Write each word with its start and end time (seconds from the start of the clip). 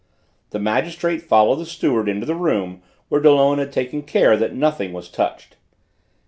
The 0.49 0.57
magistrate 0.57 1.21
followed 1.21 1.57
the 1.57 1.65
steward 1.67 2.09
into 2.09 2.25
the 2.25 2.33
room 2.33 2.81
where 3.09 3.21
Dollon 3.21 3.59
had 3.59 3.71
taken 3.71 4.01
care 4.01 4.35
that 4.35 4.55
nothing 4.55 4.93
was 4.93 5.07
touched. 5.09 5.57